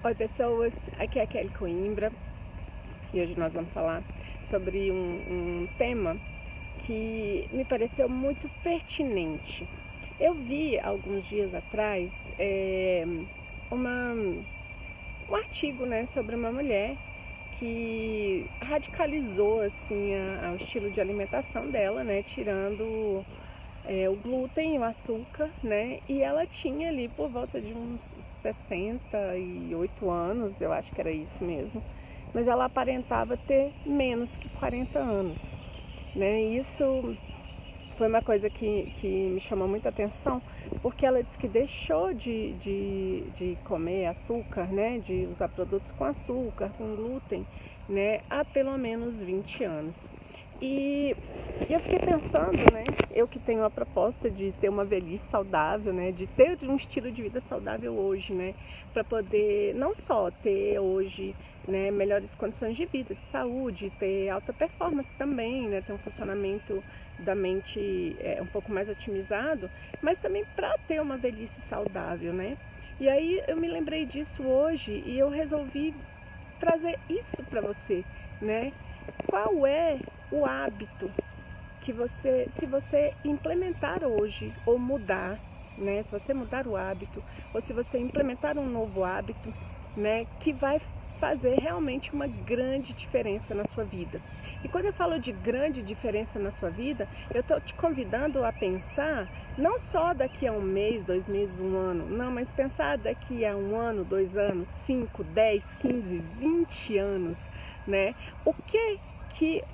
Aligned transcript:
Oi 0.00 0.14
pessoas, 0.14 0.72
aqui 0.96 1.18
é 1.18 1.22
a 1.22 1.26
Kelly 1.26 1.48
Coimbra 1.48 2.12
e 3.12 3.20
hoje 3.20 3.34
nós 3.36 3.52
vamos 3.52 3.72
falar 3.72 4.00
sobre 4.48 4.92
um, 4.92 4.94
um 4.94 5.68
tema 5.76 6.16
que 6.86 7.48
me 7.50 7.64
pareceu 7.64 8.08
muito 8.08 8.48
pertinente. 8.62 9.68
Eu 10.20 10.34
vi 10.34 10.78
alguns 10.78 11.26
dias 11.26 11.52
atrás 11.52 12.12
é, 12.38 13.04
uma, 13.72 14.14
um 15.28 15.34
artigo 15.34 15.84
né, 15.84 16.06
sobre 16.06 16.36
uma 16.36 16.52
mulher 16.52 16.96
que 17.58 18.46
radicalizou 18.62 19.62
assim 19.62 20.14
a, 20.14 20.46
a, 20.46 20.52
o 20.52 20.56
estilo 20.58 20.92
de 20.92 21.00
alimentação 21.00 21.68
dela, 21.68 22.04
né, 22.04 22.22
tirando 22.22 23.26
é, 23.88 24.08
o 24.08 24.16
glúten 24.16 24.76
e 24.76 24.78
o 24.78 24.84
açúcar, 24.84 25.50
né? 25.62 26.00
E 26.06 26.20
ela 26.20 26.46
tinha 26.46 26.90
ali 26.90 27.08
por 27.08 27.30
volta 27.30 27.58
de 27.58 27.72
uns 27.72 28.00
68 28.42 30.10
anos, 30.10 30.60
eu 30.60 30.70
acho 30.72 30.92
que 30.92 31.00
era 31.00 31.10
isso 31.10 31.42
mesmo. 31.42 31.82
Mas 32.34 32.46
ela 32.46 32.66
aparentava 32.66 33.38
ter 33.38 33.72
menos 33.86 34.30
que 34.36 34.48
40 34.50 34.98
anos, 34.98 35.38
né? 36.14 36.42
Isso 36.42 37.16
foi 37.96 38.08
uma 38.08 38.20
coisa 38.20 38.50
que, 38.50 38.92
que 39.00 39.08
me 39.08 39.40
chamou 39.40 39.66
muita 39.66 39.88
atenção, 39.88 40.42
porque 40.82 41.06
ela 41.06 41.22
disse 41.22 41.38
que 41.38 41.48
deixou 41.48 42.12
de, 42.12 42.52
de, 42.58 43.22
de 43.36 43.58
comer 43.64 44.06
açúcar, 44.06 44.66
né? 44.66 44.98
De 44.98 45.26
usar 45.32 45.48
produtos 45.48 45.90
com 45.92 46.04
açúcar, 46.04 46.70
com 46.76 46.94
glúten, 46.94 47.46
né? 47.88 48.20
Há 48.28 48.44
pelo 48.44 48.76
menos 48.76 49.18
20 49.18 49.64
anos. 49.64 49.96
E, 50.60 51.14
e, 51.68 51.72
eu 51.72 51.80
fiquei 51.80 52.00
pensando, 52.00 52.56
né? 52.72 52.84
Eu 53.12 53.28
que 53.28 53.38
tenho 53.38 53.64
a 53.64 53.70
proposta 53.70 54.28
de 54.28 54.52
ter 54.60 54.68
uma 54.68 54.84
velhice 54.84 55.24
saudável, 55.28 55.92
né? 55.92 56.10
De 56.10 56.26
ter 56.26 56.58
um 56.62 56.76
estilo 56.76 57.12
de 57.12 57.22
vida 57.22 57.40
saudável 57.40 57.94
hoje, 57.94 58.32
né? 58.32 58.54
Para 58.92 59.04
poder 59.04 59.74
não 59.74 59.94
só 59.94 60.30
ter 60.30 60.80
hoje 60.80 61.34
né, 61.66 61.90
melhores 61.90 62.34
condições 62.34 62.76
de 62.76 62.86
vida, 62.86 63.14
de 63.14 63.22
saúde, 63.24 63.92
ter 64.00 64.30
alta 64.30 64.52
performance 64.52 65.14
também, 65.14 65.68
né? 65.68 65.80
Ter 65.80 65.92
um 65.92 65.98
funcionamento 65.98 66.82
da 67.20 67.34
mente 67.34 68.16
é, 68.20 68.40
um 68.42 68.46
pouco 68.46 68.72
mais 68.72 68.88
otimizado, 68.88 69.70
mas 70.02 70.18
também 70.18 70.44
para 70.56 70.76
ter 70.88 71.00
uma 71.00 71.16
velhice 71.16 71.60
saudável, 71.60 72.32
né? 72.32 72.56
E 72.98 73.08
aí 73.08 73.42
eu 73.46 73.56
me 73.56 73.68
lembrei 73.68 74.04
disso 74.06 74.42
hoje 74.42 75.04
e 75.06 75.16
eu 75.16 75.28
resolvi 75.28 75.94
trazer 76.58 76.98
isso 77.08 77.44
para 77.44 77.60
você, 77.60 78.04
né? 78.42 78.72
Qual 79.26 79.66
é 79.66 79.98
o 80.30 80.44
hábito 80.44 81.10
que 81.80 81.92
você, 81.92 82.46
se 82.50 82.66
você 82.66 83.14
implementar 83.24 84.04
hoje 84.04 84.52
ou 84.66 84.78
mudar, 84.78 85.38
né? 85.76 86.02
Se 86.02 86.10
você 86.10 86.34
mudar 86.34 86.66
o 86.66 86.76
hábito 86.76 87.22
ou 87.54 87.60
se 87.60 87.72
você 87.72 87.98
implementar 87.98 88.58
um 88.58 88.66
novo 88.66 89.04
hábito, 89.04 89.52
né? 89.96 90.26
Que 90.40 90.52
vai 90.52 90.80
fazer 91.18 91.58
realmente 91.58 92.12
uma 92.12 92.26
grande 92.26 92.92
diferença 92.92 93.54
na 93.54 93.64
sua 93.66 93.84
vida. 93.84 94.20
E 94.62 94.68
quando 94.68 94.86
eu 94.86 94.92
falo 94.92 95.18
de 95.20 95.32
grande 95.32 95.82
diferença 95.82 96.38
na 96.38 96.50
sua 96.50 96.70
vida, 96.70 97.08
eu 97.32 97.40
estou 97.40 97.60
te 97.60 97.74
convidando 97.74 98.44
a 98.44 98.52
pensar 98.52 99.28
não 99.56 99.78
só 99.78 100.12
daqui 100.12 100.46
a 100.46 100.52
um 100.52 100.60
mês, 100.60 101.04
dois 101.04 101.26
meses, 101.28 101.58
um 101.60 101.76
ano, 101.76 102.08
não, 102.08 102.30
mas 102.30 102.50
pensar 102.52 102.98
daqui 102.98 103.44
a 103.44 103.56
um 103.56 103.76
ano, 103.76 104.04
dois 104.04 104.36
anos, 104.36 104.68
cinco, 104.84 105.22
dez, 105.24 105.64
quinze, 105.76 106.18
vinte 106.38 106.96
anos, 106.98 107.38
né? 107.88 108.14
O 108.44 108.52
que 108.52 109.00
que 109.34 109.64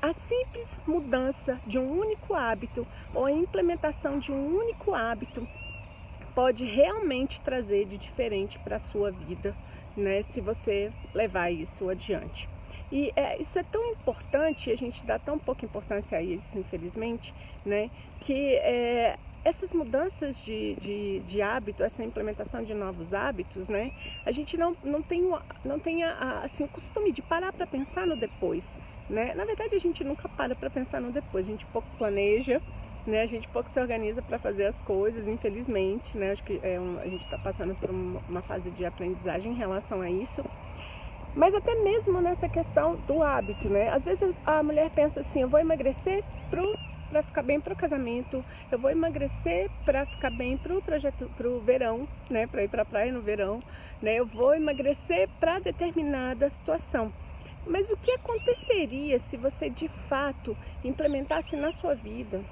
a 0.00 0.12
simples 0.12 0.76
mudança 0.86 1.60
de 1.66 1.78
um 1.78 1.98
único 1.98 2.34
hábito 2.34 2.86
ou 3.14 3.24
a 3.24 3.32
implementação 3.32 4.18
de 4.18 4.32
um 4.32 4.56
único 4.56 4.94
hábito 4.94 5.46
pode 6.34 6.64
realmente 6.64 7.40
trazer 7.40 7.86
de 7.86 7.98
diferente 7.98 8.58
para 8.58 8.76
a 8.76 8.80
sua 8.80 9.10
vida, 9.12 9.54
né, 9.96 10.22
se 10.22 10.40
você 10.40 10.90
levar 11.14 11.50
isso 11.50 11.88
adiante. 11.88 12.48
E 12.90 13.12
é, 13.14 13.40
isso 13.40 13.58
é 13.58 13.62
tão 13.62 13.84
importante, 13.92 14.70
a 14.70 14.76
gente 14.76 15.04
dá 15.06 15.18
tão 15.18 15.38
pouca 15.38 15.64
importância 15.64 16.18
a 16.18 16.22
isso, 16.22 16.58
infelizmente, 16.58 17.32
né, 17.64 17.90
que 18.20 18.56
é, 18.56 19.16
essas 19.44 19.72
mudanças 19.72 20.36
de, 20.44 20.74
de, 20.76 21.20
de, 21.20 21.42
hábito, 21.42 21.82
essa 21.82 22.02
implementação 22.04 22.62
de 22.62 22.74
novos 22.74 23.12
hábitos, 23.12 23.68
né, 23.68 23.92
a 24.24 24.30
gente 24.30 24.56
não, 24.56 24.76
não 24.84 25.02
tem, 25.02 25.22
não 25.64 25.78
tem 25.78 26.04
assim, 26.04 26.64
o 26.64 26.68
costume 26.68 27.12
de 27.12 27.22
parar 27.22 27.52
para 27.52 27.66
pensar 27.66 28.06
no 28.06 28.16
depois. 28.16 28.64
Né? 29.10 29.34
Na 29.34 29.44
verdade, 29.44 29.74
a 29.74 29.80
gente 29.80 30.04
nunca 30.04 30.28
para 30.28 30.54
para 30.54 30.70
pensar 30.70 31.00
no 31.00 31.10
depois, 31.10 31.44
a 31.46 31.50
gente 31.50 31.66
pouco 31.66 31.88
planeja, 31.98 32.62
né? 33.06 33.22
a 33.22 33.26
gente 33.26 33.48
pouco 33.48 33.68
se 33.68 33.80
organiza 33.80 34.22
para 34.22 34.38
fazer 34.38 34.66
as 34.66 34.78
coisas, 34.80 35.26
infelizmente. 35.26 36.16
Né? 36.16 36.32
Acho 36.32 36.44
que 36.44 36.60
é 36.62 36.78
um, 36.78 36.98
a 37.00 37.06
gente 37.06 37.24
está 37.24 37.38
passando 37.38 37.74
por 37.74 37.90
uma 37.90 38.42
fase 38.42 38.70
de 38.70 38.84
aprendizagem 38.84 39.52
em 39.52 39.56
relação 39.56 40.00
a 40.00 40.08
isso. 40.08 40.42
Mas 41.34 41.54
até 41.54 41.74
mesmo 41.82 42.20
nessa 42.20 42.48
questão 42.48 42.96
do 43.06 43.22
hábito, 43.22 43.66
né? 43.66 43.88
Às 43.88 44.04
vezes 44.04 44.34
a 44.44 44.62
mulher 44.62 44.90
pensa 44.90 45.20
assim, 45.20 45.40
eu 45.40 45.48
vou 45.48 45.58
emagrecer 45.58 46.22
para 46.50 46.62
ficar 47.42 47.44
bem 47.44 47.60
para 47.60 47.74
o 47.74 47.76
casamento, 47.76 48.44
eu 48.70 48.78
vou 48.78 48.90
emagrecer 48.90 49.68
para 49.84 50.06
ficar 50.06 50.30
bem 50.30 50.56
para 50.56 50.76
o 50.76 50.82
projeto, 50.82 51.30
para 51.36 51.48
o 51.48 51.60
verão, 51.60 52.08
né? 52.30 52.46
Para 52.46 52.62
ir 52.62 52.68
para 52.68 52.82
a 52.82 52.84
praia 52.84 53.12
no 53.12 53.20
verão, 53.20 53.62
né? 54.00 54.14
Eu 54.14 54.26
vou 54.26 54.54
emagrecer 54.54 55.28
para 55.40 55.58
determinada 55.58 56.48
situação. 56.48 57.12
Mas 57.66 57.90
o 57.90 57.96
que 57.96 58.12
aconteceria 58.12 59.18
se 59.18 59.36
você 59.36 59.68
de 59.68 59.88
fato 60.08 60.56
implementasse 60.84 61.56
na 61.56 61.72
sua 61.72 61.94
vida 61.94 62.42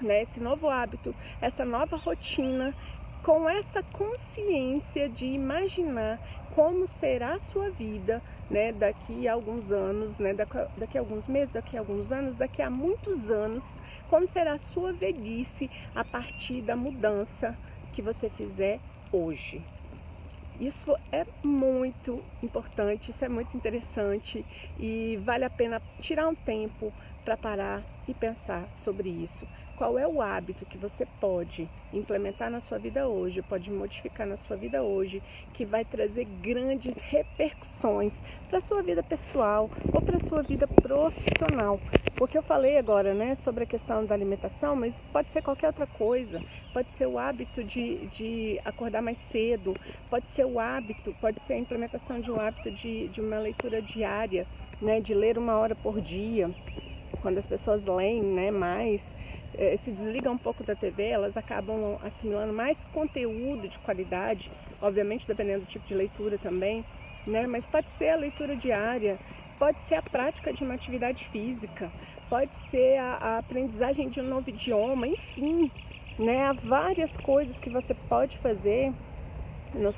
né, 0.00 0.22
esse 0.22 0.38
novo 0.40 0.68
hábito, 0.68 1.14
essa 1.40 1.64
nova 1.64 1.96
rotina, 1.96 2.74
com 3.22 3.48
essa 3.48 3.82
consciência 3.82 5.08
de 5.08 5.24
imaginar 5.26 6.20
como 6.54 6.86
será 6.86 7.34
a 7.34 7.38
sua 7.38 7.70
vida 7.70 8.22
né, 8.48 8.72
daqui 8.72 9.28
a 9.28 9.34
alguns 9.34 9.70
anos, 9.70 10.18
né, 10.18 10.32
daqui 10.32 10.96
a 10.96 11.00
alguns 11.00 11.26
meses, 11.26 11.52
daqui 11.52 11.76
a 11.76 11.80
alguns 11.80 12.10
anos, 12.10 12.36
daqui 12.36 12.62
a 12.62 12.70
muitos 12.70 13.30
anos, 13.30 13.78
como 14.08 14.26
será 14.26 14.54
a 14.54 14.58
sua 14.58 14.92
velhice 14.92 15.70
a 15.94 16.04
partir 16.04 16.62
da 16.62 16.76
mudança 16.76 17.56
que 17.92 18.00
você 18.00 18.30
fizer 18.30 18.80
hoje. 19.12 19.62
Isso 20.58 20.96
é 21.12 21.26
muito 21.42 22.22
importante, 22.42 23.10
isso 23.10 23.22
é 23.22 23.28
muito 23.28 23.54
interessante 23.54 24.44
e 24.78 25.18
vale 25.22 25.44
a 25.44 25.50
pena 25.50 25.82
tirar 26.00 26.28
um 26.28 26.34
tempo 26.34 26.92
para 27.24 27.36
parar 27.36 27.82
e 28.08 28.14
pensar 28.14 28.66
sobre 28.72 29.10
isso. 29.10 29.46
Qual 29.76 29.98
é 29.98 30.08
o 30.08 30.22
hábito 30.22 30.64
que 30.64 30.78
você 30.78 31.06
pode 31.20 31.68
implementar 31.92 32.50
na 32.50 32.60
sua 32.60 32.78
vida 32.78 33.06
hoje, 33.06 33.42
pode 33.42 33.70
modificar 33.70 34.26
na 34.26 34.38
sua 34.38 34.56
vida 34.56 34.82
hoje, 34.82 35.22
que 35.52 35.66
vai 35.66 35.84
trazer 35.84 36.24
grandes 36.24 36.96
repercussões 36.96 38.14
para 38.48 38.56
a 38.56 38.62
sua 38.62 38.82
vida 38.82 39.02
pessoal 39.02 39.70
ou 39.92 40.00
para 40.00 40.16
a 40.16 40.28
sua 40.28 40.42
vida 40.42 40.66
profissional? 40.66 41.78
Porque 42.16 42.38
eu 42.38 42.42
falei 42.42 42.78
agora 42.78 43.12
né, 43.12 43.34
sobre 43.34 43.64
a 43.64 43.66
questão 43.66 44.02
da 44.06 44.14
alimentação, 44.14 44.74
mas 44.74 44.98
pode 45.12 45.30
ser 45.30 45.42
qualquer 45.42 45.66
outra 45.66 45.86
coisa. 45.86 46.42
Pode 46.72 46.90
ser 46.92 47.06
o 47.06 47.18
hábito 47.18 47.62
de, 47.62 48.06
de 48.06 48.58
acordar 48.64 49.02
mais 49.02 49.18
cedo, 49.30 49.76
pode 50.08 50.26
ser 50.28 50.46
o 50.46 50.58
hábito, 50.58 51.14
pode 51.20 51.38
ser 51.42 51.52
a 51.52 51.58
implementação 51.58 52.18
de 52.18 52.30
um 52.30 52.40
hábito 52.40 52.70
de, 52.70 53.08
de 53.08 53.20
uma 53.20 53.38
leitura 53.38 53.82
diária, 53.82 54.46
né, 54.80 55.00
de 55.00 55.12
ler 55.12 55.36
uma 55.36 55.58
hora 55.58 55.74
por 55.74 56.00
dia. 56.00 56.50
Quando 57.20 57.36
as 57.36 57.46
pessoas 57.46 57.84
leem 57.84 58.22
né, 58.22 58.50
mais, 58.50 59.02
eh, 59.56 59.76
se 59.78 59.90
desligam 59.90 60.34
um 60.34 60.38
pouco 60.38 60.62
da 60.62 60.74
TV, 60.74 61.08
elas 61.08 61.36
acabam 61.36 61.98
assimilando 62.02 62.52
mais 62.52 62.84
conteúdo 62.86 63.68
de 63.68 63.78
qualidade, 63.80 64.50
obviamente 64.80 65.26
dependendo 65.26 65.60
do 65.60 65.66
tipo 65.66 65.86
de 65.86 65.94
leitura 65.94 66.38
também, 66.38 66.84
né? 67.26 67.46
Mas 67.46 67.64
pode 67.66 67.88
ser 67.90 68.10
a 68.10 68.16
leitura 68.16 68.54
diária, 68.56 69.18
pode 69.58 69.80
ser 69.82 69.96
a 69.96 70.02
prática 70.02 70.52
de 70.52 70.62
uma 70.62 70.74
atividade 70.74 71.26
física, 71.30 71.90
pode 72.28 72.54
ser 72.70 72.98
a, 72.98 73.14
a 73.14 73.38
aprendizagem 73.38 74.08
de 74.08 74.20
um 74.20 74.24
novo 74.24 74.48
idioma, 74.50 75.06
enfim, 75.06 75.70
né? 76.18 76.44
Há 76.44 76.52
várias 76.52 77.16
coisas 77.18 77.58
que 77.58 77.70
você 77.70 77.94
pode 77.94 78.38
fazer 78.38 78.92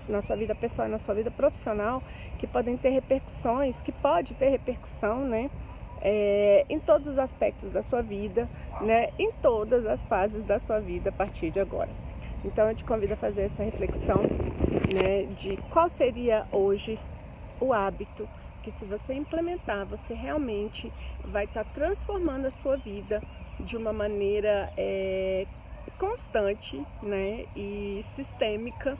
na 0.08 0.22
sua 0.22 0.36
vida 0.36 0.54
pessoal 0.54 0.88
e 0.88 0.90
na 0.90 0.98
sua 0.98 1.14
vida 1.14 1.30
profissional 1.30 2.02
que 2.38 2.46
podem 2.46 2.76
ter 2.76 2.90
repercussões, 2.90 3.76
que 3.82 3.92
pode 3.92 4.34
ter 4.34 4.48
repercussão, 4.48 5.24
né? 5.24 5.50
É, 6.00 6.64
em 6.68 6.78
todos 6.78 7.06
os 7.06 7.18
aspectos 7.18 7.72
da 7.72 7.82
sua 7.82 8.02
vida, 8.02 8.48
né, 8.80 9.10
em 9.18 9.32
todas 9.42 9.86
as 9.86 10.04
fases 10.06 10.44
da 10.44 10.58
sua 10.60 10.80
vida 10.80 11.10
a 11.10 11.12
partir 11.12 11.50
de 11.50 11.60
agora. 11.60 11.90
Então 12.44 12.68
eu 12.68 12.74
te 12.74 12.84
convido 12.84 13.14
a 13.14 13.16
fazer 13.16 13.42
essa 13.42 13.62
reflexão 13.62 14.22
né, 14.92 15.24
de 15.38 15.56
qual 15.70 15.88
seria 15.88 16.46
hoje 16.52 16.98
o 17.60 17.72
hábito 17.72 18.28
que 18.62 18.70
se 18.70 18.84
você 18.84 19.14
implementar, 19.14 19.86
você 19.86 20.14
realmente 20.14 20.92
vai 21.24 21.44
estar 21.44 21.64
tá 21.64 21.70
transformando 21.74 22.46
a 22.46 22.50
sua 22.50 22.76
vida 22.76 23.22
de 23.60 23.76
uma 23.76 23.92
maneira 23.92 24.72
é, 24.76 25.46
constante 25.98 26.80
né, 27.02 27.44
e 27.56 28.04
sistêmica 28.14 28.96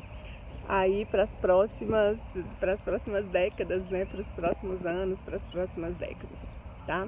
aí 0.68 1.06
para 1.06 1.22
as 1.22 1.34
próximas 1.34 2.18
para 2.58 2.72
as 2.72 2.80
próximas 2.80 3.24
décadas, 3.26 3.88
né, 3.88 4.04
para 4.04 4.20
os 4.20 4.28
próximos 4.30 4.84
anos, 4.84 5.18
para 5.20 5.36
as 5.36 5.44
próximas 5.44 5.94
décadas 5.96 6.57
tá? 6.88 7.06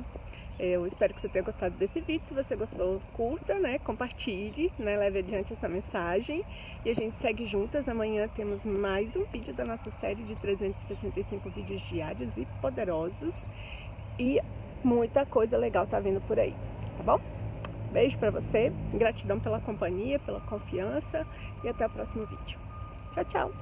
Eu 0.58 0.86
espero 0.86 1.14
que 1.14 1.22
você 1.22 1.28
tenha 1.30 1.42
gostado 1.42 1.74
desse 1.76 2.02
vídeo. 2.02 2.26
Se 2.26 2.34
você 2.34 2.54
gostou, 2.54 3.00
curta, 3.14 3.58
né? 3.58 3.78
Compartilhe, 3.78 4.70
né? 4.78 4.94
Leve 4.94 5.20
adiante 5.20 5.54
essa 5.54 5.66
mensagem. 5.66 6.44
E 6.84 6.90
a 6.90 6.94
gente 6.94 7.16
segue 7.16 7.46
juntas. 7.46 7.88
Amanhã 7.88 8.28
temos 8.28 8.62
mais 8.62 9.16
um 9.16 9.24
vídeo 9.24 9.54
da 9.54 9.64
nossa 9.64 9.90
série 9.90 10.22
de 10.22 10.36
365 10.36 11.48
vídeos 11.48 11.80
diários 11.88 12.36
e 12.36 12.46
poderosos. 12.60 13.34
E 14.18 14.38
muita 14.84 15.24
coisa 15.24 15.56
legal 15.56 15.86
tá 15.86 15.98
vindo 15.98 16.20
por 16.20 16.38
aí, 16.38 16.54
tá 16.98 17.02
bom? 17.04 17.20
Beijo 17.90 18.18
pra 18.18 18.30
você, 18.30 18.70
gratidão 18.92 19.40
pela 19.40 19.60
companhia, 19.60 20.18
pela 20.18 20.40
confiança 20.42 21.26
e 21.64 21.68
até 21.68 21.86
o 21.86 21.90
próximo 21.90 22.26
vídeo. 22.26 22.58
Tchau, 23.14 23.24
tchau! 23.24 23.52